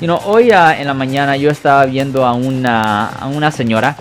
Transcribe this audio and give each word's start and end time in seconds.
You 0.00 0.06
know, 0.06 0.20
hoy 0.26 0.50
ah, 0.50 0.78
en 0.78 0.86
la 0.86 0.94
mañana 0.94 1.36
yo 1.38 1.50
estaba 1.50 1.86
viendo 1.86 2.26
a 2.26 2.34
una, 2.34 3.06
a 3.08 3.26
una 3.28 3.50
señora 3.50 3.96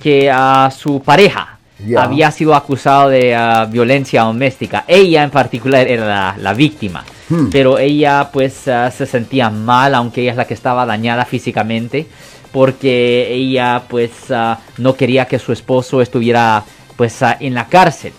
que 0.00 0.30
a 0.30 0.70
su 0.70 1.02
pareja 1.02 1.58
Ya. 1.84 2.02
había 2.02 2.30
sido 2.30 2.54
acusado 2.54 3.08
de 3.08 3.34
ah, 3.34 3.66
violencia 3.68 4.22
doméstica. 4.22 4.84
Ella 4.86 5.24
en 5.24 5.30
particular 5.30 5.88
era 5.88 6.06
la, 6.06 6.34
la 6.38 6.54
víctima. 6.54 7.04
Hmm. 7.28 7.48
Pero 7.50 7.78
ella 7.78 8.28
pues 8.32 8.68
ah, 8.68 8.90
se 8.90 9.06
sentía 9.06 9.50
mal, 9.50 9.94
aunque 9.94 10.20
ella 10.22 10.32
es 10.32 10.36
la 10.36 10.44
que 10.46 10.54
estaba 10.54 10.86
dañada 10.86 11.24
físicamente, 11.24 12.06
porque 12.52 13.32
ella 13.32 13.82
pues 13.88 14.10
no 14.78 14.94
quería 14.94 15.24
que 15.24 15.38
su 15.38 15.52
esposo 15.52 16.00
estuviera 16.00 16.62
pues 16.96 17.18
en 17.40 17.54
la 17.54 17.66
cárcel. 17.66 18.12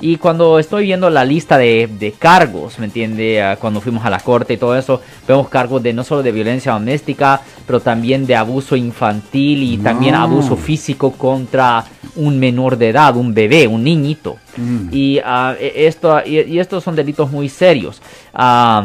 Y 0.00 0.16
cuando 0.16 0.58
estoy 0.58 0.84
viendo 0.84 1.08
la 1.08 1.24
lista 1.24 1.56
de, 1.56 1.88
de 1.98 2.12
cargos, 2.12 2.78
¿me 2.78 2.86
entiende? 2.86 3.42
Ah, 3.42 3.56
cuando 3.56 3.80
fuimos 3.80 4.04
a 4.04 4.10
la 4.10 4.20
corte 4.20 4.54
y 4.54 4.56
todo 4.56 4.76
eso, 4.76 5.00
vemos 5.26 5.48
cargos 5.48 5.82
de 5.82 5.92
no 5.92 6.04
solo 6.04 6.22
de 6.22 6.32
violencia 6.32 6.72
doméstica, 6.72 7.40
pero 7.66 7.80
también 7.80 8.26
de 8.26 8.36
abuso 8.36 8.76
infantil 8.76 9.62
y 9.62 9.78
también 9.78 10.14
No. 10.14 10.22
abuso 10.22 10.56
físico 10.56 11.12
contra 11.12 11.84
un 12.16 12.38
menor 12.38 12.76
de 12.76 12.90
edad, 12.90 13.16
un 13.16 13.32
bebé, 13.32 13.66
un 13.66 13.84
niñito. 13.84 14.36
Mm. 14.56 14.88
Y, 14.92 15.18
ah, 15.24 15.54
e- 15.58 15.86
esto, 15.86 16.20
y, 16.26 16.40
y 16.40 16.58
estos 16.58 16.84
son 16.84 16.94
delitos 16.96 17.30
muy 17.30 17.48
serios. 17.48 18.02
Ah, 18.34 18.84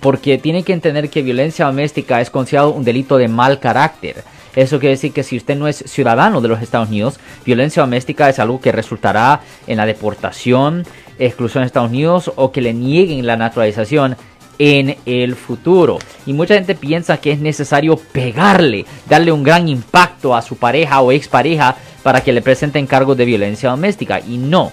porque 0.00 0.36
tienen 0.38 0.62
que 0.62 0.72
entender 0.74 1.08
que 1.08 1.22
violencia 1.22 1.64
doméstica 1.66 2.20
es 2.20 2.28
considerado 2.30 2.70
un 2.72 2.84
delito 2.84 3.16
de 3.16 3.28
mal 3.28 3.58
carácter. 3.58 4.22
Eso 4.56 4.80
quiere 4.80 4.94
decir 4.94 5.12
que 5.12 5.22
si 5.22 5.36
usted 5.36 5.56
no 5.56 5.68
es 5.68 5.84
ciudadano 5.86 6.40
de 6.40 6.48
los 6.48 6.62
Estados 6.62 6.88
Unidos, 6.88 7.20
violencia 7.44 7.82
doméstica 7.82 8.28
es 8.28 8.38
algo 8.38 8.60
que 8.60 8.72
resultará 8.72 9.42
en 9.66 9.76
la 9.76 9.86
deportación, 9.86 10.84
exclusión 11.18 11.62
de 11.62 11.66
Estados 11.66 11.90
Unidos 11.90 12.32
o 12.34 12.50
que 12.50 12.62
le 12.62 12.74
nieguen 12.74 13.26
la 13.26 13.36
naturalización 13.36 14.16
en 14.58 14.96
el 15.04 15.36
futuro. 15.36 15.98
Y 16.24 16.32
mucha 16.32 16.54
gente 16.54 16.74
piensa 16.74 17.18
que 17.18 17.32
es 17.32 17.38
necesario 17.38 17.96
pegarle, 17.96 18.86
darle 19.08 19.32
un 19.32 19.42
gran 19.42 19.68
impacto 19.68 20.34
a 20.34 20.42
su 20.42 20.56
pareja 20.56 21.00
o 21.02 21.12
expareja 21.12 21.76
para 22.02 22.22
que 22.22 22.32
le 22.32 22.42
presenten 22.42 22.86
cargos 22.86 23.16
de 23.16 23.24
violencia 23.24 23.70
doméstica. 23.70 24.20
Y 24.20 24.38
no, 24.38 24.72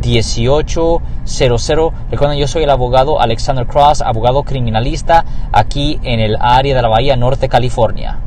1-800-530-1800. 0.00 1.92
Recuerden, 2.10 2.38
yo 2.38 2.46
soy 2.46 2.62
el 2.64 2.70
abogado 2.70 3.20
Alexander 3.20 3.66
Cross, 3.66 4.02
abogado 4.02 4.42
criminalista 4.42 5.24
aquí 5.52 5.98
en 6.02 6.20
el 6.20 6.36
área 6.40 6.74
de 6.74 6.82
la 6.82 6.88
Bahía 6.88 7.16
Norte, 7.16 7.48
California. 7.48 8.18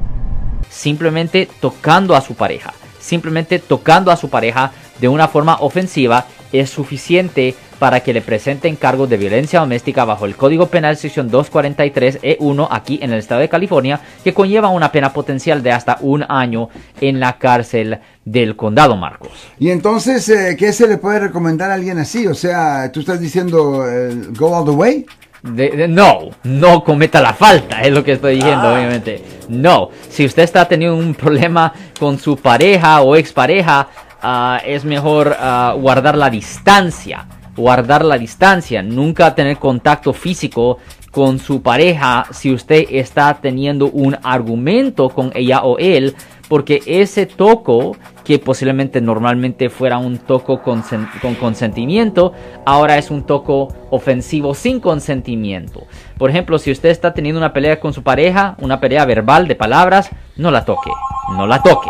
simplemente 0.69 1.49
tocando 1.59 2.15
a 2.15 2.21
su 2.21 2.35
pareja. 2.35 2.73
Simplemente 2.99 3.59
tocando 3.59 4.11
a 4.11 4.15
su 4.15 4.29
pareja 4.29 4.71
de 4.99 5.07
una 5.07 5.27
forma 5.27 5.57
ofensiva 5.61 6.25
es 6.51 6.69
suficiente 6.69 7.55
para 7.79 7.99
que 8.01 8.11
le 8.13 8.21
presenten 8.21 8.75
cargos 8.75 9.09
de 9.09 9.17
violencia 9.17 9.59
doméstica 9.59 10.03
bajo 10.05 10.25
el 10.25 10.35
Código 10.35 10.67
Penal 10.67 10.97
sección 10.97 11.29
243E1 11.31 12.67
aquí 12.69 12.99
en 13.01 13.13
el 13.13 13.19
estado 13.19 13.41
de 13.41 13.49
California, 13.49 13.99
que 14.23 14.33
conlleva 14.33 14.69
una 14.69 14.91
pena 14.91 15.13
potencial 15.13 15.63
de 15.63 15.71
hasta 15.71 15.97
un 16.01 16.25
año 16.27 16.69
en 17.01 17.19
la 17.19 17.37
cárcel 17.37 17.99
del 18.25 18.55
condado, 18.55 18.95
Marcos. 18.97 19.31
Y 19.59 19.69
entonces, 19.69 20.27
eh, 20.29 20.55
¿qué 20.57 20.73
se 20.73 20.87
le 20.87 20.97
puede 20.97 21.19
recomendar 21.19 21.71
a 21.71 21.75
alguien 21.75 21.97
así? 21.99 22.27
O 22.27 22.33
sea, 22.35 22.91
tú 22.91 22.99
estás 23.01 23.19
diciendo 23.19 23.85
eh, 23.87 24.13
go 24.37 24.55
all 24.57 24.65
the 24.65 24.71
way. 24.71 25.05
De- 25.41 25.69
de- 25.69 25.87
no, 25.87 26.31
no 26.43 26.83
cometa 26.83 27.21
la 27.21 27.33
falta, 27.33 27.81
es 27.81 27.91
lo 27.93 28.03
que 28.03 28.11
estoy 28.13 28.35
diciendo, 28.35 28.67
Ah. 28.67 28.73
obviamente. 28.73 29.23
No, 29.47 29.89
si 30.09 30.25
usted 30.25 30.43
está 30.43 30.67
teniendo 30.67 30.97
un 30.97 31.15
problema 31.15 31.71
con 31.97 32.19
su 32.19 32.35
pareja 32.35 33.01
o 33.01 33.15
expareja, 33.15 33.87
ah, 34.21 34.61
es 34.65 34.85
mejor 34.85 35.35
ah, 35.39 35.75
guardar 35.77 36.17
la 36.17 36.29
distancia. 36.29 37.25
Guardar 37.55 38.05
la 38.05 38.17
distancia, 38.17 38.81
nunca 38.81 39.35
tener 39.35 39.57
contacto 39.57 40.13
físico 40.13 40.77
con 41.11 41.39
su 41.39 41.61
pareja 41.61 42.25
si 42.31 42.53
usted 42.53 42.85
está 42.89 43.33
teniendo 43.41 43.87
un 43.87 44.17
argumento 44.23 45.09
con 45.09 45.31
ella 45.35 45.63
o 45.63 45.77
él, 45.77 46.15
porque 46.47 46.81
ese 46.85 47.25
toco, 47.25 47.95
que 48.23 48.39
posiblemente 48.39 49.01
normalmente 49.01 49.69
fuera 49.69 49.97
un 49.97 50.17
toco 50.17 50.61
con, 50.61 50.83
con 51.21 51.35
consentimiento, 51.35 52.33
ahora 52.65 52.97
es 52.97 53.11
un 53.11 53.23
toco 53.23 53.73
ofensivo 53.91 54.53
sin 54.53 54.79
consentimiento. 54.79 55.85
Por 56.17 56.29
ejemplo, 56.29 56.57
si 56.57 56.71
usted 56.71 56.89
está 56.89 57.13
teniendo 57.13 57.39
una 57.39 57.53
pelea 57.53 57.79
con 57.79 57.93
su 57.93 58.03
pareja, 58.03 58.55
una 58.59 58.79
pelea 58.79 59.05
verbal 59.05 59.47
de 59.47 59.55
palabras, 59.55 60.09
no 60.37 60.49
la 60.51 60.65
toque, 60.65 60.91
no 61.35 61.45
la 61.45 61.61
toque. 61.61 61.89